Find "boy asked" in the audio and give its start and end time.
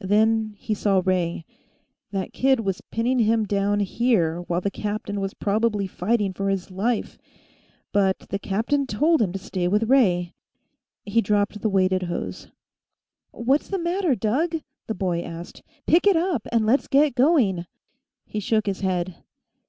14.94-15.64